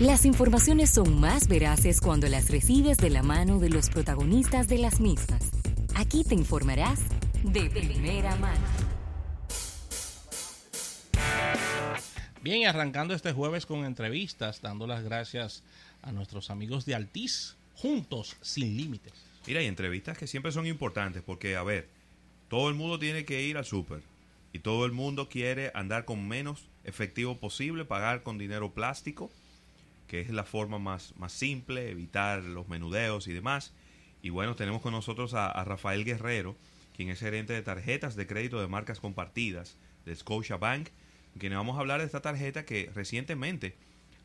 Las 0.00 0.24
informaciones 0.24 0.88
son 0.88 1.20
más 1.20 1.46
veraces 1.46 2.00
cuando 2.00 2.26
las 2.26 2.48
recibes 2.48 2.96
de 2.96 3.10
la 3.10 3.22
mano 3.22 3.58
de 3.58 3.68
los 3.68 3.90
protagonistas 3.90 4.66
de 4.66 4.78
las 4.78 4.98
mismas. 4.98 5.50
Aquí 5.94 6.24
te 6.24 6.34
informarás 6.34 7.00
de 7.44 7.68
primera 7.68 8.34
mano. 8.36 8.66
Bien, 12.40 12.62
y 12.62 12.64
arrancando 12.64 13.12
este 13.12 13.32
jueves 13.32 13.66
con 13.66 13.84
entrevistas, 13.84 14.62
dando 14.62 14.86
las 14.86 15.04
gracias 15.04 15.62
a 16.00 16.12
nuestros 16.12 16.48
amigos 16.48 16.86
de 16.86 16.94
Altiz, 16.94 17.56
juntos 17.74 18.38
sin 18.40 18.78
límites. 18.78 19.12
Mira, 19.46 19.60
hay 19.60 19.66
entrevistas 19.66 20.16
que 20.16 20.26
siempre 20.26 20.50
son 20.50 20.66
importantes 20.66 21.22
porque, 21.22 21.56
a 21.56 21.62
ver, 21.62 21.90
todo 22.48 22.70
el 22.70 22.74
mundo 22.74 22.98
tiene 22.98 23.26
que 23.26 23.42
ir 23.42 23.58
al 23.58 23.66
súper 23.66 24.00
y 24.54 24.60
todo 24.60 24.86
el 24.86 24.92
mundo 24.92 25.28
quiere 25.28 25.70
andar 25.74 26.06
con 26.06 26.26
menos 26.26 26.64
efectivo 26.84 27.36
posible, 27.36 27.84
pagar 27.84 28.22
con 28.22 28.38
dinero 28.38 28.72
plástico, 28.72 29.30
que 30.10 30.20
es 30.20 30.30
la 30.30 30.42
forma 30.42 30.80
más, 30.80 31.14
más 31.18 31.32
simple, 31.32 31.88
evitar 31.88 32.42
los 32.42 32.66
menudeos 32.66 33.28
y 33.28 33.32
demás. 33.32 33.72
Y 34.22 34.30
bueno, 34.30 34.56
tenemos 34.56 34.82
con 34.82 34.90
nosotros 34.90 35.34
a, 35.34 35.62
Rafael 35.62 36.04
Guerrero, 36.04 36.56
quien 36.96 37.10
es 37.10 37.20
gerente 37.20 37.52
de 37.52 37.62
tarjetas 37.62 38.16
de 38.16 38.26
crédito 38.26 38.60
de 38.60 38.66
marcas 38.66 38.98
compartidas 38.98 39.76
de 40.04 40.16
Scotia 40.16 40.56
Bank, 40.56 40.88
quien 41.38 41.54
vamos 41.54 41.76
a 41.76 41.80
hablar 41.80 42.00
de 42.00 42.06
esta 42.06 42.20
tarjeta 42.20 42.64
que 42.64 42.90
recientemente 42.92 43.76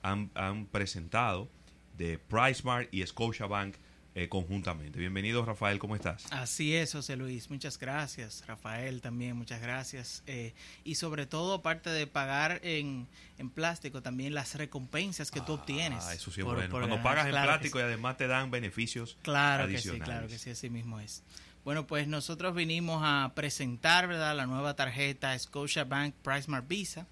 han, 0.02 0.32
han 0.34 0.66
presentado 0.66 1.52
de 1.96 2.18
PriceMart 2.18 2.92
y 2.92 3.06
Scotiabank 3.06 3.76
eh, 4.16 4.30
conjuntamente. 4.30 4.98
Bienvenido 4.98 5.44
Rafael, 5.44 5.78
¿cómo 5.78 5.94
estás? 5.94 6.26
Así 6.32 6.74
es, 6.74 6.94
José 6.94 7.18
Luis, 7.18 7.50
muchas 7.50 7.78
gracias. 7.78 8.46
Rafael 8.48 9.02
también, 9.02 9.36
muchas 9.36 9.62
gracias. 9.62 10.24
Eh, 10.26 10.54
y 10.86 10.96
sobre 10.96 11.26
todo, 11.26 11.56
aparte 11.56 11.90
de 11.90 12.08
pagar 12.08 12.62
en, 12.64 13.10
en, 13.38 13.50
plástico, 13.50 14.02
también 14.02 14.34
las 14.34 14.56
recompensas 14.56 15.32
que 15.32 15.42
tú 15.42 15.54
obtienes. 15.54 16.06
Ah, 16.06 16.14
eso 16.14 16.32
sí 16.32 16.40
es 16.40 16.46
por, 16.46 16.56
bueno. 16.56 16.70
Por 16.72 16.88
Cuando 16.88 17.04
pagas 17.04 17.28
claro 17.28 17.52
en 17.52 17.58
plástico 17.58 17.80
y 17.80 17.82
además 17.82 18.16
te 18.16 18.28
dan 18.28 18.52
beneficios 18.52 19.18
claro 19.22 19.66
adicionales. 19.66 20.00
Que 20.00 20.06
sí, 20.06 20.12
claro 20.12 20.28
que 20.30 20.38
sí, 20.38 20.50
así 20.50 20.70
mismo 20.70 21.02
es. 21.02 21.22
Bueno, 21.66 21.86
pues 21.86 22.08
nosotros 22.08 22.56
vinimos 22.56 23.02
a 23.04 23.34
presentar 23.36 24.08
¿verdad? 24.08 24.34
la 24.34 24.46
nueva 24.46 24.78
tarjeta 24.78 25.38
Scotiabank 25.38 26.16
PriceMart 26.24 26.66
Visa. 26.70 27.06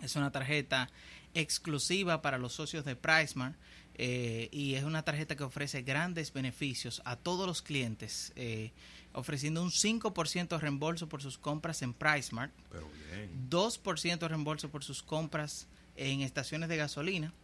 Es 0.00 0.16
una 0.16 0.32
tarjeta 0.32 0.88
exclusiva 1.34 2.22
para 2.22 2.38
los 2.38 2.54
socios 2.54 2.86
de 2.86 2.96
PriceMart 2.96 3.56
eh, 4.02 4.48
y 4.50 4.76
es 4.76 4.84
una 4.84 5.02
tarjeta 5.02 5.36
que 5.36 5.44
ofrece 5.44 5.82
grandes 5.82 6.32
beneficios 6.32 7.02
a 7.04 7.16
todos 7.16 7.46
los 7.46 7.60
clientes, 7.60 8.32
eh, 8.34 8.72
ofreciendo 9.12 9.62
un 9.62 9.70
5% 9.70 10.58
reembolso 10.58 11.06
por 11.06 11.20
sus 11.20 11.36
compras 11.36 11.82
en 11.82 11.92
PriceMart, 11.92 12.50
Pero 12.70 12.88
bien. 13.10 13.50
2% 13.50 14.26
reembolso 14.26 14.70
por 14.70 14.84
sus 14.84 15.02
compras 15.02 15.66
en 15.96 16.22
estaciones 16.22 16.70
de 16.70 16.78
gasolina 16.78 17.34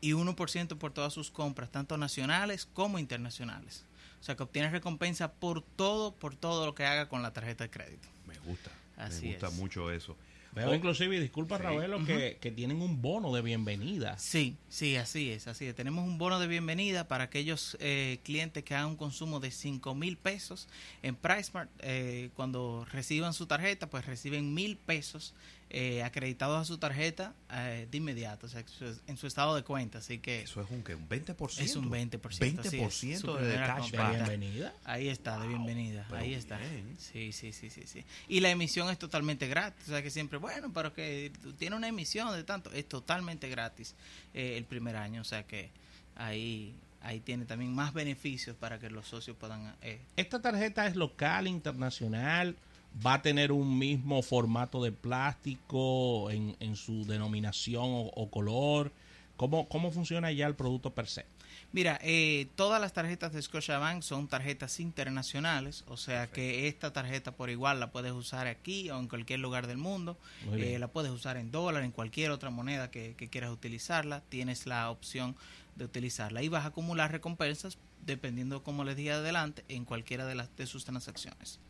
y 0.00 0.12
1% 0.12 0.78
por 0.78 0.92
todas 0.92 1.12
sus 1.12 1.32
compras, 1.32 1.72
tanto 1.72 1.98
nacionales 1.98 2.66
como 2.72 3.00
internacionales. 3.00 3.84
O 4.20 4.22
sea 4.22 4.36
que 4.36 4.44
obtienes 4.44 4.70
recompensa 4.70 5.32
por 5.32 5.60
todo, 5.60 6.14
por 6.14 6.36
todo 6.36 6.66
lo 6.66 6.74
que 6.76 6.84
haga 6.84 7.08
con 7.08 7.20
la 7.20 7.32
tarjeta 7.32 7.64
de 7.64 7.70
crédito. 7.70 8.06
Me 8.28 8.38
gusta. 8.38 8.70
Así 8.96 9.26
me 9.26 9.32
gusta 9.32 9.48
es. 9.48 9.54
mucho 9.54 9.90
eso. 9.90 10.16
Veo 10.52 10.74
inclusive, 10.74 11.16
y 11.16 11.20
disculpa 11.20 11.56
sí. 11.56 11.62
Ravelo, 11.62 11.98
uh 11.98 12.00
-huh. 12.00 12.06
que, 12.06 12.38
que, 12.40 12.50
tienen 12.50 12.82
un 12.82 13.00
bono 13.00 13.32
de 13.34 13.40
bienvenida. 13.40 14.18
Sí, 14.18 14.56
sí, 14.68 14.96
así 14.96 15.30
es, 15.30 15.46
así 15.46 15.66
es. 15.66 15.74
Tenemos 15.74 16.04
un 16.06 16.18
bono 16.18 16.40
de 16.40 16.48
bienvenida 16.48 17.06
para 17.06 17.24
aquellos 17.24 17.76
eh, 17.80 18.18
clientes 18.24 18.64
que 18.64 18.74
hagan 18.74 18.88
un 18.88 18.96
consumo 18.96 19.38
de 19.38 19.50
5 19.50 19.94
mil 19.94 20.16
pesos 20.16 20.68
en 21.02 21.14
PriceMart. 21.14 21.70
Eh, 21.80 22.30
cuando 22.34 22.84
reciban 22.92 23.32
su 23.32 23.46
tarjeta, 23.46 23.88
pues 23.88 24.06
reciben 24.06 24.52
mil 24.52 24.76
pesos 24.76 25.34
eh, 25.72 26.02
acreditados 26.02 26.60
a 26.60 26.64
su 26.64 26.78
tarjeta 26.78 27.32
eh, 27.52 27.86
de 27.88 27.96
inmediato, 27.96 28.46
o 28.46 28.48
sea, 28.48 28.64
en 29.06 29.16
su 29.16 29.28
estado 29.28 29.54
de 29.54 29.62
cuenta. 29.62 29.98
Así 29.98 30.18
que 30.18 30.42
eso 30.42 30.60
es 30.60 30.68
un, 30.68 30.82
¿qué? 30.82 30.96
un 30.96 31.08
20%. 31.08 31.60
Es 31.60 31.76
un 31.76 31.88
20%. 31.88 32.20
20% 32.20 33.38
de 33.38 33.54
cashback. 33.54 34.10
De 34.10 34.16
bienvenida. 34.16 34.74
Ahí 34.84 35.08
está, 35.08 35.38
de 35.38 35.46
bienvenida. 35.46 36.06
Wow, 36.10 36.18
ahí 36.18 36.34
está. 36.34 36.58
Bien. 36.58 36.96
Sí, 36.98 37.30
sí, 37.30 37.52
sí, 37.52 37.70
sí, 37.70 37.82
sí. 37.86 38.04
Y 38.28 38.40
la 38.40 38.50
emisión 38.50 38.90
es 38.90 38.98
totalmente 38.98 39.46
gratis. 39.46 39.84
O 39.86 39.90
sea 39.92 40.02
que 40.02 40.10
siempre, 40.10 40.38
bueno, 40.38 40.72
pero 40.72 40.92
que 40.92 41.30
tiene 41.56 41.76
una 41.76 41.86
emisión 41.86 42.34
de 42.34 42.42
tanto, 42.42 42.72
es 42.72 42.88
totalmente 42.88 43.48
gratis 43.48 43.94
eh, 44.34 44.56
el 44.56 44.64
primer 44.64 44.96
año. 44.96 45.20
O 45.20 45.24
sea 45.24 45.44
que 45.46 45.70
ahí 46.16 46.74
ahí 47.02 47.20
tiene 47.20 47.44
también 47.44 47.72
más 47.74 47.94
beneficios 47.94 48.56
para 48.56 48.78
que 48.78 48.90
los 48.90 49.06
socios 49.06 49.36
puedan... 49.36 49.74
Eh. 49.82 50.00
Esta 50.16 50.40
tarjeta 50.42 50.86
es 50.86 50.96
local, 50.96 51.46
internacional, 51.46 52.56
va 53.04 53.14
a 53.14 53.22
tener 53.22 53.52
un 53.52 53.78
mismo 53.78 54.22
formato 54.22 54.82
de 54.82 54.92
plástico 54.92 56.30
en, 56.30 56.56
en 56.60 56.76
su 56.76 57.04
denominación 57.06 57.84
o, 57.84 58.10
o 58.14 58.30
color. 58.30 58.92
¿Cómo, 59.36 59.68
¿Cómo, 59.68 59.90
funciona 59.90 60.30
ya 60.32 60.46
el 60.46 60.54
producto 60.54 60.94
per 60.94 61.06
se? 61.06 61.24
Mira, 61.72 61.98
eh, 62.02 62.48
todas 62.56 62.80
las 62.80 62.92
tarjetas 62.92 63.32
de 63.32 63.40
Scotiabank 63.40 64.02
son 64.02 64.28
tarjetas 64.28 64.80
internacionales, 64.80 65.84
o 65.86 65.96
sea 65.96 66.26
Perfecto. 66.26 66.34
que 66.34 66.68
esta 66.68 66.92
tarjeta 66.92 67.32
por 67.32 67.48
igual 67.48 67.80
la 67.80 67.90
puedes 67.90 68.12
usar 68.12 68.48
aquí 68.48 68.90
o 68.90 68.98
en 68.98 69.08
cualquier 69.08 69.40
lugar 69.40 69.66
del 69.66 69.78
mundo, 69.78 70.18
eh, 70.52 70.78
la 70.78 70.88
puedes 70.88 71.12
usar 71.12 71.36
en 71.36 71.50
dólar, 71.50 71.84
en 71.84 71.92
cualquier 71.92 72.32
otra 72.32 72.50
moneda 72.50 72.90
que, 72.90 73.14
que, 73.16 73.28
quieras 73.28 73.50
utilizarla, 73.50 74.20
tienes 74.28 74.66
la 74.66 74.90
opción 74.90 75.36
de 75.76 75.84
utilizarla 75.84 76.42
y 76.42 76.48
vas 76.48 76.64
a 76.64 76.68
acumular 76.68 77.10
recompensas 77.12 77.78
dependiendo, 78.04 78.62
como 78.62 78.84
les 78.84 78.96
dije 78.96 79.12
adelante, 79.12 79.64
en 79.68 79.84
cualquiera 79.84 80.26
de, 80.26 80.34
las, 80.34 80.54
de 80.56 80.66
sus 80.66 80.84
transacciones. 80.84 81.60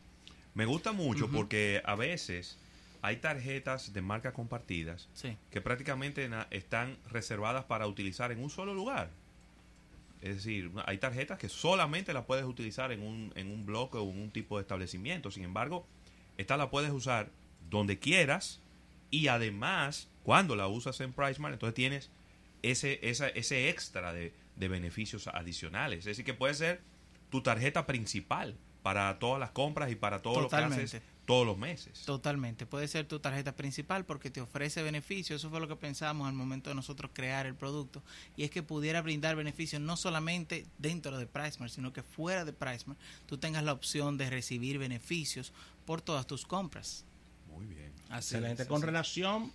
Me 0.53 0.65
gusta 0.65 0.91
mucho 0.91 1.25
uh 1.25 1.27
-huh. 1.29 1.35
porque 1.35 1.81
a 1.85 1.95
veces 1.95 2.57
hay 3.01 3.17
tarjetas 3.17 3.93
de 3.93 4.01
marcas 4.01 4.33
compartidas 4.33 5.09
sí. 5.13 5.35
que 5.49 5.61
prácticamente 5.61 6.29
están 6.51 6.97
reservadas 7.09 7.65
para 7.65 7.87
utilizar 7.87 8.31
en 8.31 8.43
un 8.43 8.49
solo 8.49 8.73
lugar. 8.73 9.09
Es 10.21 10.35
decir, 10.35 10.71
hay 10.85 10.99
tarjetas 10.99 11.39
que 11.39 11.49
solamente 11.49 12.13
las 12.13 12.25
puedes 12.25 12.45
utilizar 12.45 12.91
en 12.91 13.01
un, 13.01 13.33
en 13.35 13.47
un 13.51 13.65
bloque 13.65 13.97
o 13.97 14.07
en 14.09 14.21
un 14.21 14.29
tipo 14.29 14.57
de 14.57 14.61
establecimiento. 14.61 15.31
Sin 15.31 15.43
embargo, 15.43 15.87
esta 16.37 16.57
la 16.57 16.69
puedes 16.69 16.91
usar 16.91 17.29
donde 17.71 17.97
quieras 17.97 18.59
y 19.09 19.27
además, 19.27 20.07
cuando 20.23 20.55
la 20.55 20.67
usas 20.67 21.01
en 21.01 21.11
PriceMart, 21.11 21.53
entonces 21.53 21.73
tienes 21.73 22.09
ese, 22.61 22.99
esa, 23.01 23.29
ese 23.29 23.69
extra 23.69 24.13
de, 24.13 24.31
de 24.57 24.67
beneficios 24.67 25.27
adicionales. 25.27 25.99
Es 25.99 26.05
decir, 26.05 26.25
que 26.25 26.35
puede 26.35 26.53
ser 26.53 26.81
tu 27.31 27.41
tarjeta 27.41 27.87
principal 27.87 28.55
para 28.81 29.19
todas 29.19 29.39
las 29.39 29.51
compras 29.51 29.91
y 29.91 29.95
para 29.95 30.21
todo 30.21 30.41
Totalmente. 30.41 30.75
lo 30.75 30.89
que 30.89 30.97
haces 30.97 31.01
todos 31.25 31.45
los 31.45 31.57
meses. 31.57 32.01
Totalmente, 32.05 32.65
puede 32.65 32.87
ser 32.87 33.07
tu 33.07 33.19
tarjeta 33.19 33.55
principal 33.55 34.05
porque 34.05 34.29
te 34.29 34.41
ofrece 34.41 34.81
beneficios, 34.83 35.41
eso 35.41 35.49
fue 35.49 35.59
lo 35.59 35.67
que 35.67 35.75
pensamos 35.75 36.27
al 36.27 36.33
momento 36.33 36.69
de 36.69 36.75
nosotros 36.75 37.11
crear 37.13 37.45
el 37.45 37.55
producto, 37.55 38.03
y 38.35 38.43
es 38.43 38.51
que 38.51 38.63
pudiera 38.63 39.01
brindar 39.01 39.35
beneficios 39.35 39.81
no 39.81 39.95
solamente 39.95 40.65
dentro 40.77 41.17
de 41.17 41.27
PriceMart, 41.27 41.71
sino 41.71 41.93
que 41.93 42.03
fuera 42.03 42.43
de 42.43 42.53
PriceMart 42.53 42.99
tú 43.27 43.37
tengas 43.37 43.63
la 43.63 43.71
opción 43.71 44.17
de 44.17 44.29
recibir 44.29 44.77
beneficios 44.77 45.53
por 45.85 46.01
todas 46.01 46.27
tus 46.27 46.45
compras. 46.45 47.05
Muy 47.49 47.65
bien. 47.65 47.91
Así 48.09 48.35
Excelente. 48.35 48.63
Es, 48.63 48.67
Con 48.67 48.77
así. 48.77 48.87
relación 48.87 49.51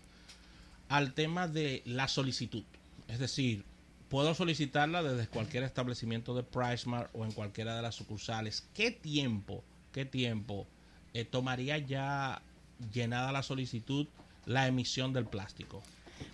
al 0.89 1.15
tema 1.15 1.49
de 1.49 1.83
la 1.85 2.09
solicitud, 2.09 2.65
es 3.09 3.19
decir, 3.19 3.65
puedo 4.09 4.35
solicitarla 4.35 5.03
desde 5.03 5.29
cualquier 5.29 5.65
establecimiento 5.65 6.35
de 6.35 6.43
PriceMart 6.43 7.11
o 7.15 7.25
en 7.25 7.33
cualquiera 7.33 7.77
de 7.77 7.83
las 7.83 7.95
sucursales. 7.95 8.67
¿Qué 8.75 8.91
tiempo, 8.91 9.65
qué 9.93 10.05
tiempo 10.05 10.67
eh, 11.15 11.25
tomaría 11.25 11.79
ya 11.79 12.43
llenada 12.93 13.33
la 13.33 13.43
solicitud 13.43 14.07
la 14.45 14.67
emisión 14.67 15.13
del 15.13 15.27
plástico? 15.27 15.83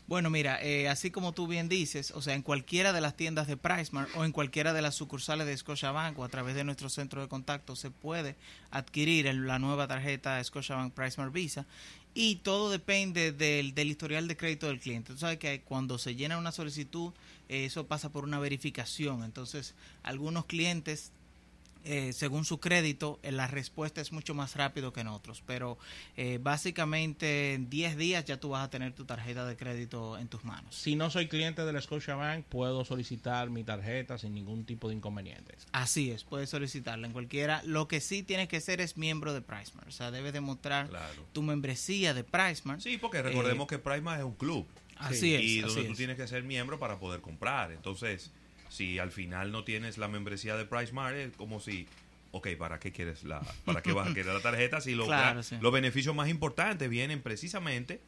Bueno, 0.06 0.30
mira, 0.30 0.62
eh, 0.62 0.88
así 0.88 1.10
como 1.10 1.32
tú 1.32 1.46
bien 1.46 1.68
dices, 1.68 2.12
o 2.12 2.22
sea, 2.22 2.34
en 2.34 2.42
cualquiera 2.42 2.92
de 2.92 3.00
las 3.00 3.16
tiendas 3.16 3.46
de 3.46 3.56
PriceMart 3.56 4.10
o 4.16 4.24
en 4.24 4.32
cualquiera 4.32 4.72
de 4.72 4.82
las 4.82 4.94
sucursales 4.94 5.46
de 5.46 5.56
Scotiabank 5.56 6.18
o 6.18 6.24
a 6.24 6.28
través 6.28 6.54
de 6.54 6.64
nuestro 6.64 6.88
centro 6.88 7.20
de 7.20 7.28
contacto 7.28 7.74
se 7.76 7.90
puede 7.90 8.36
adquirir 8.70 9.32
la 9.34 9.58
nueva 9.58 9.88
tarjeta 9.88 10.42
Scotiabank 10.44 10.92
PriceMart 10.92 11.32
Visa 11.32 11.66
y 12.14 12.36
todo 12.36 12.70
depende 12.70 13.32
del, 13.32 13.74
del, 13.74 13.90
historial 13.90 14.28
de 14.28 14.36
crédito 14.36 14.66
del 14.66 14.80
cliente. 14.80 15.12
Tú 15.12 15.18
sabes 15.18 15.38
que 15.38 15.62
cuando 15.62 15.98
se 15.98 16.14
llena 16.14 16.38
una 16.38 16.52
solicitud, 16.52 17.12
eso 17.48 17.86
pasa 17.86 18.10
por 18.10 18.24
una 18.24 18.38
verificación. 18.38 19.24
Entonces, 19.24 19.74
algunos 20.02 20.44
clientes 20.46 21.12
eh, 21.84 22.12
según 22.12 22.44
su 22.44 22.60
crédito, 22.60 23.18
eh, 23.22 23.32
la 23.32 23.46
respuesta 23.46 24.00
es 24.00 24.12
mucho 24.12 24.34
más 24.34 24.56
rápido 24.56 24.92
que 24.92 25.00
en 25.00 25.08
otros. 25.08 25.42
Pero 25.46 25.78
eh, 26.16 26.38
básicamente 26.40 27.54
en 27.54 27.68
10 27.70 27.96
días 27.96 28.24
ya 28.24 28.38
tú 28.38 28.50
vas 28.50 28.64
a 28.64 28.70
tener 28.70 28.92
tu 28.92 29.04
tarjeta 29.04 29.44
de 29.46 29.56
crédito 29.56 30.18
en 30.18 30.28
tus 30.28 30.44
manos. 30.44 30.74
Si 30.74 30.96
no 30.96 31.10
soy 31.10 31.28
cliente 31.28 31.64
del 31.64 31.80
Scotiabank, 31.80 32.44
puedo 32.46 32.84
solicitar 32.84 33.50
mi 33.50 33.64
tarjeta 33.64 34.18
sin 34.18 34.34
ningún 34.34 34.64
tipo 34.64 34.88
de 34.88 34.94
inconvenientes. 34.94 35.66
Así 35.72 36.10
es, 36.10 36.24
puedes 36.24 36.50
solicitarla 36.50 37.06
en 37.06 37.12
cualquiera. 37.12 37.62
Lo 37.64 37.88
que 37.88 38.00
sí 38.00 38.22
tienes 38.22 38.48
que 38.48 38.60
ser 38.60 38.80
es 38.80 38.96
miembro 38.96 39.32
de 39.34 39.40
PriceMart. 39.42 39.88
O 39.88 39.92
sea, 39.92 40.10
debes 40.10 40.32
demostrar 40.32 40.88
Claro. 40.88 41.24
tu 41.32 41.42
membresía 41.42 42.14
de 42.14 42.24
PriceMart. 42.24 42.80
Sí, 42.80 42.98
porque 42.98 43.22
recordemos 43.22 43.66
que 43.66 43.78
PriceMart 43.78 44.20
es 44.20 44.24
un 44.26 44.34
club. 44.34 44.66
Así 44.96 45.34
es. 45.34 45.42
y 45.42 45.58
así 45.58 45.60
donde 45.62 45.84
tú 45.84 45.92
es. 45.92 45.98
tienes 45.98 46.16
que 46.16 46.28
ser 46.28 46.44
miembro 46.44 46.78
para 46.78 46.98
poder 46.98 47.20
comprar. 47.20 47.72
Entonces, 47.72 48.30
si 48.72 48.98
al 48.98 49.10
final 49.10 49.52
no 49.52 49.64
tienes 49.64 49.98
la 49.98 50.08
membresía 50.08 50.56
de 50.56 50.64
PriceMart, 50.64 51.14
es 51.16 51.36
como 51.36 51.60
si, 51.60 51.86
ok, 52.30 52.48
¿para 52.58 52.78
qué 52.80 52.90
quieres 52.92 53.22
la, 53.24 53.40
para 53.66 53.82
qué 53.82 53.92
vas 53.92 54.10
a 54.10 54.14
querer 54.14 54.32
la 54.34 54.40
tarjeta? 54.50 54.80
Si 54.80 54.94
lo- 54.94 55.04
Claro, 55.06 55.36
la- 55.36 55.42
sí. 55.42 55.56
los 55.60 55.72
beneficios 55.72 56.14
más 56.14 56.28
importantes 56.30 56.88
vienen 56.88 57.20
precisamente 57.20 58.00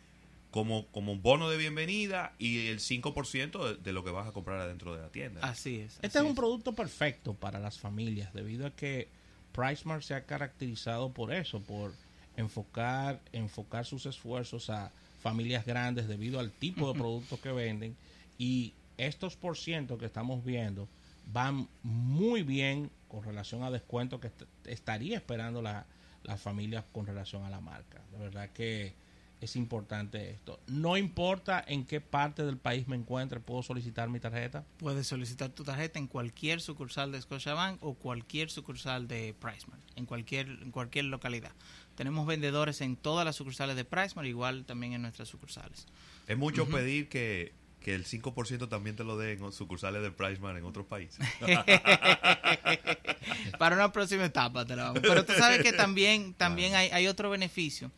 como, 0.50 0.86
como 0.86 1.12
un 1.12 1.20
bono 1.20 1.50
de 1.50 1.56
bienvenida 1.58 2.32
y 2.38 2.68
el 2.68 2.78
5% 2.78 3.68
de, 3.68 3.74
de 3.82 3.92
lo 3.92 4.04
que 4.04 4.10
vas 4.10 4.26
a 4.28 4.32
comprar 4.32 4.60
adentro 4.60 4.94
de 4.94 5.02
la 5.02 5.08
tienda. 5.08 5.40
Así 5.42 5.80
es. 5.80 5.94
Este 6.00 6.06
así 6.06 6.18
es 6.18 6.24
un 6.24 6.34
producto 6.36 6.74
perfecto 6.74 7.34
para 7.34 7.58
las 7.58 7.78
familias, 7.78 8.32
debido 8.32 8.66
a 8.66 8.70
que 8.70 9.08
PriceMart 9.52 10.02
se 10.02 10.14
ha 10.14 10.24
caracterizado 10.24 11.12
por 11.12 11.32
eso, 11.32 11.60
por 11.60 11.92
enfocar, 12.36 13.20
enfocar 13.32 13.84
sus 13.84 14.06
esfuerzos 14.06 14.70
a 14.70 14.90
familias 15.22 15.64
grandes 15.66 16.08
debido 16.08 16.38
al 16.40 16.50
tipo 16.50 16.92
de 16.92 16.98
productos 16.98 17.40
que 17.40 17.50
venden 17.52 17.96
y 18.38 18.74
estos 18.98 19.36
por 19.36 19.56
ciento 19.56 19.98
que 19.98 20.06
estamos 20.06 20.44
viendo 20.44 20.88
van 21.32 21.68
muy 21.82 22.42
bien 22.42 22.90
con 23.08 23.22
relación 23.24 23.62
a 23.62 23.70
descuento 23.70 24.20
que 24.20 24.28
est- 24.28 24.42
estaría 24.64 25.16
esperando 25.16 25.62
la, 25.62 25.86
las 26.22 26.40
familias 26.40 26.84
con 26.92 27.06
relación 27.06 27.44
a 27.44 27.50
la 27.50 27.60
marca. 27.60 28.02
De 28.12 28.18
verdad 28.18 28.50
que 28.50 28.94
es 29.40 29.56
importante 29.56 30.30
esto. 30.30 30.58
No 30.68 30.96
importa 30.96 31.62
en 31.66 31.84
qué 31.84 32.00
parte 32.00 32.44
del 32.44 32.56
país 32.56 32.88
me 32.88 32.96
encuentre, 32.96 33.40
puedo 33.40 33.62
solicitar 33.62 34.08
mi 34.08 34.18
tarjeta. 34.20 34.64
Puedes 34.78 35.06
solicitar 35.06 35.50
tu 35.50 35.64
tarjeta 35.64 35.98
en 35.98 36.06
cualquier 36.06 36.60
sucursal 36.62 37.12
de 37.12 37.20
Scotiabank 37.20 37.82
o 37.82 37.94
cualquier 37.94 38.50
sucursal 38.50 39.06
de 39.06 39.34
PriceMart, 39.38 39.82
en 39.96 40.06
cualquier, 40.06 40.48
en 40.48 40.70
cualquier 40.70 41.06
localidad. 41.06 41.52
Tenemos 41.94 42.26
vendedores 42.26 42.80
en 42.80 42.96
todas 42.96 43.24
las 43.26 43.36
sucursales 43.36 43.76
de 43.76 43.84
PriceMart, 43.84 44.26
igual 44.28 44.64
también 44.64 44.94
en 44.94 45.02
nuestras 45.02 45.28
sucursales. 45.28 45.86
Es 46.26 46.38
mucho 46.38 46.66
pedir 46.66 47.08
que, 47.10 47.52
que 47.84 47.94
el 47.94 48.06
5% 48.06 48.68
también 48.68 48.96
te 48.96 49.04
lo 49.04 49.18
den 49.18 49.44
en 49.44 49.52
sucursales 49.52 50.02
de 50.02 50.10
PriceMart 50.10 50.56
en 50.56 50.64
otros 50.64 50.86
países. 50.86 51.20
Para 53.58 53.76
una 53.76 53.92
próxima 53.92 54.24
etapa 54.24 54.64
te 54.64 54.74
vamos. 54.74 55.00
Pero 55.02 55.22
tú 55.24 55.34
sabes 55.34 55.62
que 55.62 55.74
también, 55.74 56.32
también 56.32 56.74
hay, 56.74 56.88
hay 56.88 57.06
otro 57.06 57.28
beneficio. 57.28 57.90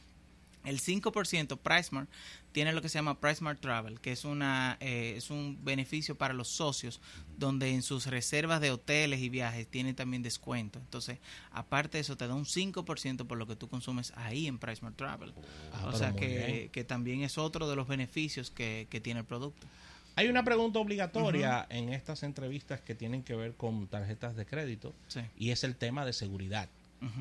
El 0.66 0.80
5% 0.80 1.58
PriceMart 1.58 2.10
tiene 2.52 2.72
lo 2.72 2.82
que 2.82 2.88
se 2.88 2.98
llama 2.98 3.20
PriceMart 3.20 3.60
Travel, 3.60 4.00
que 4.00 4.12
es, 4.12 4.24
una, 4.24 4.76
eh, 4.80 5.14
es 5.16 5.30
un 5.30 5.58
beneficio 5.64 6.16
para 6.16 6.34
los 6.34 6.48
socios, 6.48 7.00
donde 7.38 7.70
en 7.70 7.82
sus 7.82 8.06
reservas 8.06 8.60
de 8.60 8.70
hoteles 8.70 9.20
y 9.20 9.28
viajes 9.28 9.66
tiene 9.68 9.94
también 9.94 10.22
descuento. 10.22 10.78
Entonces, 10.78 11.18
aparte 11.52 11.98
de 11.98 12.02
eso, 12.02 12.16
te 12.16 12.26
da 12.26 12.34
un 12.34 12.44
5% 12.46 13.26
por 13.26 13.38
lo 13.38 13.46
que 13.46 13.56
tú 13.56 13.68
consumes 13.68 14.12
ahí 14.16 14.46
en 14.46 14.58
PriceMart 14.58 14.96
Travel. 14.96 15.32
Ah, 15.72 15.86
o 15.86 15.96
sea 15.96 16.14
que, 16.14 16.70
que 16.72 16.84
también 16.84 17.22
es 17.22 17.38
otro 17.38 17.68
de 17.68 17.76
los 17.76 17.86
beneficios 17.86 18.50
que, 18.50 18.86
que 18.90 19.00
tiene 19.00 19.20
el 19.20 19.26
producto. 19.26 19.66
Hay 20.18 20.28
una 20.28 20.42
pregunta 20.44 20.78
obligatoria 20.78 21.66
en 21.68 21.90
estas 21.92 22.22
entrevistas 22.22 22.80
que 22.80 22.94
tienen 22.94 23.22
que 23.22 23.34
ver 23.34 23.54
con 23.54 23.86
tarjetas 23.86 24.34
de 24.34 24.46
crédito 24.46 24.94
Sí. 25.08 25.20
y 25.36 25.50
es 25.50 25.62
el 25.62 25.76
tema 25.76 26.06
de 26.06 26.14
seguridad. 26.14 26.70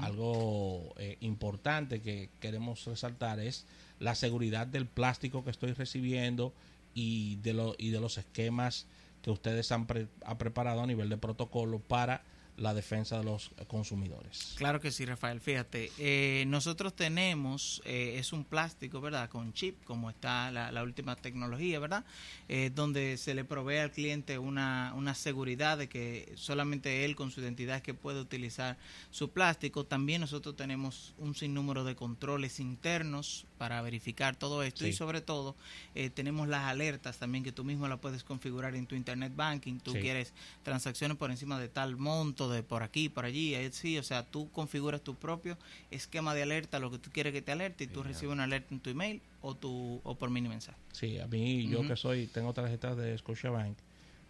Algo 0.02 0.94
eh, 0.98 1.18
importante 1.20 2.02
que 2.02 2.30
queremos 2.40 2.86
resaltar 2.86 3.40
es 3.40 3.66
la 4.00 4.16
seguridad 4.16 4.68
del 4.68 4.86
plástico 4.88 5.44
que 5.44 5.52
estoy 5.52 5.74
recibiendo 5.74 6.54
y 6.94 7.36
de, 7.38 7.54
lo, 7.54 7.76
y 7.78 7.90
de 7.90 8.00
los 8.00 8.18
esquemas 8.18 8.88
que 9.22 9.32
ustedes 9.32 9.72
han 9.72 9.86
pre- 9.86 10.08
ha 10.26 10.38
preparado 10.38 10.82
a 10.82 10.88
nivel 10.88 11.10
de 11.10 11.18
protocolo 11.18 11.80
para 11.80 12.24
la 12.58 12.74
defensa 12.74 13.18
de 13.18 13.24
los 13.26 13.52
consumidores. 13.68 14.54
Claro 14.58 14.80
que 14.80 14.92
sí, 14.92 15.06
Rafael. 15.06 15.42
Fíjate, 15.42 15.92
eh, 15.98 16.46
nosotros 16.48 16.96
tenemos, 16.96 17.82
eh, 17.86 18.16
es 18.18 18.32
un 18.34 18.46
plástico, 18.46 19.02
¿verdad? 19.02 19.30
Con 19.30 19.54
chip, 19.54 19.84
como 19.84 20.10
está 20.10 20.52
la, 20.52 20.84
última 20.84 21.16
tecnología, 21.16 21.80
¿verdad? 21.80 22.06
Eh, 22.48 22.72
donde 22.74 23.18
se 23.18 23.34
le 23.34 23.44
provee 23.44 23.78
al 23.78 23.92
cliente 23.92 24.38
una, 24.38 24.94
una 24.96 25.16
seguridad 25.16 25.78
de 25.78 25.90
que 25.90 26.32
solamente 26.36 27.04
él 27.04 27.16
con 27.16 27.32
su 27.32 27.42
identidad 27.42 27.78
es 27.78 27.84
que 27.84 27.94
puede 27.94 28.22
utilizar 28.22 28.78
su 29.12 29.32
plástico. 29.32 29.86
También 29.86 30.22
nosotros 30.22 30.56
tenemos 30.56 31.14
un 31.18 31.36
sinnúmero 31.36 31.84
de 31.84 31.96
controles 31.96 32.60
internos 32.60 33.46
para 33.58 33.82
verificar 33.82 34.36
todo 34.36 34.64
esto 34.64 34.86
y 34.86 34.94
sobre 34.94 35.22
todo 35.22 35.56
eh, 35.96 36.10
tenemos 36.10 36.48
las 36.48 36.64
alertas 36.64 37.18
también 37.18 37.44
que 37.44 37.52
tú 37.52 37.64
mismo 37.64 37.88
la 37.88 37.98
puedes 37.98 38.24
configurar 38.24 38.76
en 38.76 38.86
tu 38.86 38.96
internet 38.96 39.34
banking. 39.36 39.80
Tú 39.80 39.94
Sí. 39.94 40.00
quieres 40.00 40.34
transacciones 40.64 41.18
por 41.18 41.32
encima 41.32 41.60
de 41.60 41.70
tal 41.70 41.96
monto, 41.96 42.50
de 42.50 42.64
por 42.64 42.84
aquí, 42.84 43.08
por 43.10 43.26
allí, 43.26 43.56
eh, 43.56 43.72
sí, 43.72 43.98
o 43.98 44.04
sea, 44.04 44.24
tú 44.24 44.50
configuras 44.52 45.02
tu 45.02 45.16
propio 45.16 45.58
esquema 45.92 46.34
de 46.34 46.44
alerta, 46.44 46.80
lo 46.80 46.92
que 46.92 46.98
tú 47.00 47.10
quieres 47.12 47.32
que 47.34 47.42
te 47.42 47.52
alerte 47.52 47.86
y 47.86 47.88
tú 47.88 48.04
recibes 48.04 48.34
una 48.34 48.44
alerta 48.44 48.74
en 48.74 48.80
tu 48.82 48.90
email 48.90 49.22
o 49.42 49.56
tu 49.56 50.02
o 50.04 50.16
por 50.16 50.30
mini 50.30 50.50
mensaje. 50.50 50.78
Sí, 50.92 51.20
a 51.20 51.28
mí, 51.28 51.68
yo 51.68 51.88
que 51.88 51.96
soy, 51.96 52.28
tengo 52.28 52.54
tarjetas 52.54 52.98
de 52.98 53.18
Scotiabank, 53.18 53.78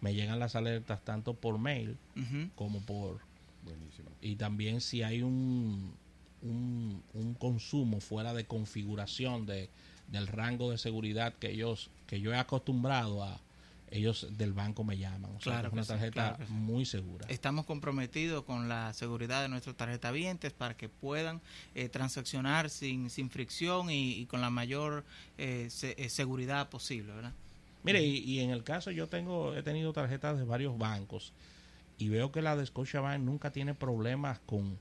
me 0.00 0.14
llegan 0.14 0.38
las 0.38 0.54
alertas 0.56 1.02
tanto 1.04 1.34
por 1.34 1.58
mail 1.58 1.96
como 2.54 2.80
por 2.82 3.18
Buenísimo. 3.64 4.10
y 4.20 4.36
también 4.36 4.80
si 4.80 5.02
hay 5.02 5.22
un, 5.22 5.94
un, 6.48 7.02
un 7.14 7.34
consumo 7.34 8.00
fuera 8.00 8.32
de 8.34 8.44
configuración 8.44 9.46
de, 9.46 9.68
del 10.08 10.26
rango 10.26 10.70
de 10.70 10.78
seguridad 10.78 11.34
que 11.34 11.50
ellos 11.50 11.90
que 12.06 12.20
yo 12.20 12.32
he 12.32 12.38
acostumbrado 12.38 13.22
a 13.24 13.40
ellos 13.90 14.26
del 14.36 14.52
banco 14.52 14.82
me 14.84 14.98
llaman. 14.98 15.30
O 15.36 15.40
sea 15.40 15.54
Claro 15.54 15.68
es 15.68 15.72
una 15.72 15.82
sí, 15.82 15.88
tarjeta 15.88 16.36
claro 16.36 16.52
muy 16.52 16.84
segura. 16.84 17.26
Estamos 17.28 17.66
comprometidos 17.66 18.44
con 18.44 18.68
la 18.68 18.92
seguridad 18.94 19.42
de 19.42 19.48
nuestros 19.48 19.76
tarjetavientes 19.76 20.52
para 20.52 20.76
que 20.76 20.88
puedan 20.88 21.40
eh, 21.74 21.88
transaccionar 21.88 22.68
sin, 22.70 23.10
sin 23.10 23.30
fricción 23.30 23.90
y, 23.90 24.12
y 24.14 24.26
con 24.26 24.40
la 24.40 24.50
mayor 24.50 25.04
eh, 25.38 25.68
se- 25.70 25.94
eh, 25.98 26.08
seguridad 26.08 26.68
posible, 26.68 27.12
¿verdad? 27.12 27.32
mire 27.84 28.02
y, 28.02 28.18
y 28.18 28.40
en 28.40 28.50
el 28.50 28.64
caso 28.64 28.90
yo 28.90 29.06
tengo 29.08 29.54
he 29.54 29.62
tenido 29.62 29.92
tarjetas 29.92 30.36
de 30.38 30.44
varios 30.44 30.76
bancos 30.76 31.32
y 31.98 32.08
veo 32.08 32.32
que 32.32 32.42
la 32.42 32.56
de 32.56 32.66
Scotiabank 32.66 33.22
nunca 33.22 33.52
tiene 33.52 33.74
problemas 33.74 34.40
con 34.46 34.76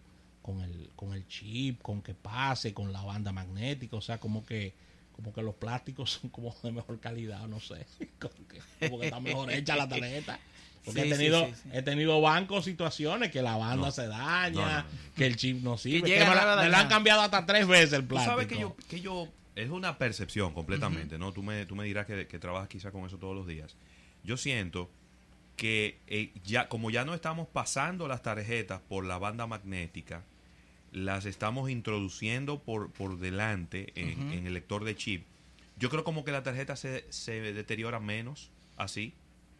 con 0.45 0.61
el 0.61 0.91
con 0.95 1.11
el 1.13 1.27
chip 1.27 1.81
con 1.81 2.03
que 2.03 2.13
pase 2.13 2.71
con 2.71 2.93
la 2.93 3.01
banda 3.01 3.31
magnética 3.31 3.95
o 3.95 4.01
sea 4.01 4.19
como 4.19 4.45
que 4.45 4.75
como 5.11 5.33
que 5.33 5.41
los 5.41 5.55
plásticos 5.55 6.11
son 6.21 6.29
como 6.29 6.55
de 6.61 6.71
mejor 6.71 6.99
calidad, 6.99 7.47
no 7.47 7.59
sé, 7.59 7.87
como 8.19 8.47
que, 8.47 8.59
como 8.87 8.99
que 8.99 9.05
está 9.07 9.19
mejor 9.19 9.51
hecha 9.51 9.75
la 9.75 9.87
tarjeta. 9.89 10.39
Porque 10.83 11.01
Sí, 11.01 11.07
he 11.07 11.09
tenido, 11.17 11.45
sí, 11.47 11.53
sí. 11.63 11.69
he 11.73 11.81
tenido 11.81 12.21
bancos 12.21 12.65
situaciones 12.65 13.31
que 13.31 13.41
la 13.41 13.57
banda 13.57 13.87
No. 13.87 13.91
se 13.91 14.05
daña, 14.07 14.51
No, 14.51 14.65
no, 14.67 14.77
no. 14.83 14.85
que 15.15 15.25
el 15.25 15.35
chip 15.35 15.63
no 15.63 15.77
sirve, 15.79 16.09
que 16.09 16.19
me, 16.19 16.25
la, 16.25 16.35
nueva 16.35 16.63
me 16.63 16.69
la 16.69 16.79
han 16.81 16.89
cambiado 16.89 17.21
hasta 17.21 17.43
tres 17.45 17.65
veces 17.65 17.93
el 17.93 18.01
Tú 18.01 18.09
plástico. 18.09 18.31
sabes 18.33 18.47
que 18.47 18.59
yo, 18.59 18.75
que 18.89 19.01
yo, 19.01 19.27
es 19.55 19.69
una 19.71 19.97
percepción 19.97 20.53
completamente, 20.53 21.17
¿no? 21.17 21.31
Tú 21.31 21.41
me, 21.41 21.65
tú 21.65 21.75
me 21.75 21.85
dirás 21.85 22.05
que, 22.05 22.27
que 22.27 22.37
trabajas 22.37 22.67
quizá 22.69 22.91
con 22.91 23.03
eso 23.05 23.17
todos 23.17 23.35
los 23.35 23.47
días. 23.47 23.75
Yo 24.23 24.37
siento 24.37 24.91
que 25.55 25.97
eh, 26.07 26.33
ya, 26.43 26.67
como 26.67 26.91
ya 26.91 27.03
no 27.05 27.13
estamos 27.15 27.47
pasando 27.47 28.07
las 28.09 28.21
tarjetas 28.21 28.81
por 28.81 29.05
la 29.05 29.17
banda 29.17 29.47
magnética, 29.47 30.23
las 30.91 31.25
estamos 31.25 31.69
introduciendo 31.69 32.61
por, 32.61 32.91
por 32.91 33.19
delante 33.19 33.91
en, 33.95 34.31
en 34.31 34.47
el 34.47 34.53
lector 34.53 34.83
de 34.83 34.95
chip. 34.95 35.25
Yo 35.77 35.89
creo 35.89 36.03
como 36.03 36.23
que 36.23 36.31
la 36.31 36.43
tarjeta 36.43 36.75
se, 36.75 37.05
se 37.11 37.41
deteriora 37.41 37.99
menos 37.99 38.51
así. 38.77 39.13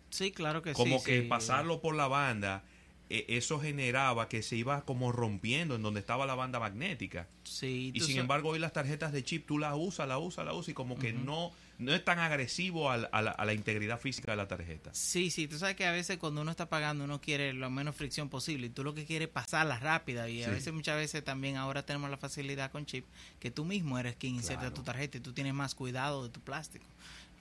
Sí, 0.09 0.31
claro 0.31 0.61
que 0.61 0.73
como 0.73 0.99
sí. 0.99 1.05
que 1.05 1.21
sí. 1.21 1.27
pasarlo 1.27 1.81
por 1.81 1.95
la 1.95 2.07
banda, 2.07 2.63
eh, 3.09 3.25
eso 3.27 3.59
generaba 3.59 4.29
que 4.29 4.41
se 4.41 4.55
iba 4.55 4.85
como 4.85 5.11
rompiendo 5.11 5.75
en 5.75 5.81
donde 5.81 5.99
estaba 5.99 6.25
la 6.25 6.35
banda 6.35 6.59
magnética. 6.59 7.27
Sí, 7.43 7.91
Y 7.93 7.99
sin 7.99 8.17
embargo, 8.17 8.49
hoy 8.49 8.59
las 8.59 8.73
tarjetas 8.73 9.11
de 9.11 9.23
chip 9.23 9.45
tú 9.45 9.59
las 9.59 9.75
usas, 9.75 10.07
las 10.07 10.19
usas, 10.19 10.45
las 10.45 10.55
usas 10.55 10.69
y 10.69 10.73
como 10.73 10.97
que 10.97 11.11
no, 11.11 11.51
no 11.77 11.93
es 11.93 12.03
tan 12.05 12.19
agresivo 12.19 12.89
al- 12.89 13.09
a, 13.11 13.21
la, 13.21 13.31
a 13.31 13.43
la 13.45 13.53
integridad 13.53 13.99
física 13.99 14.31
de 14.31 14.37
la 14.37 14.47
tarjeta. 14.47 14.91
Sí, 14.93 15.29
sí, 15.29 15.47
tú 15.47 15.57
sabes 15.59 15.75
que 15.75 15.85
a 15.85 15.91
veces 15.91 16.17
cuando 16.17 16.41
uno 16.41 16.51
está 16.51 16.69
pagando 16.69 17.03
uno 17.03 17.19
quiere 17.19 17.51
lo 17.53 17.69
menos 17.69 17.95
fricción 17.95 18.29
posible 18.29 18.67
y 18.67 18.69
tú 18.69 18.83
lo 18.83 18.93
que 18.93 19.05
quieres 19.05 19.27
es 19.27 19.33
pasarla 19.33 19.77
rápida 19.79 20.29
y 20.29 20.41
a 20.43 20.45
Sí. 20.45 20.51
veces 20.51 20.73
muchas 20.73 20.95
veces 20.97 21.23
también 21.23 21.57
ahora 21.57 21.85
tenemos 21.85 22.09
la 22.09 22.17
facilidad 22.17 22.71
con 22.71 22.85
chip 22.85 23.05
que 23.39 23.51
tú 23.51 23.65
mismo 23.65 23.99
eres 23.99 24.15
quien 24.15 24.35
inserta 24.35 24.61
Claro. 24.61 24.75
tu 24.75 24.83
tarjeta 24.83 25.17
y 25.17 25.21
tú 25.21 25.33
tienes 25.33 25.53
más 25.53 25.75
cuidado 25.75 26.23
de 26.23 26.29
tu 26.29 26.39
plástico. 26.39 26.85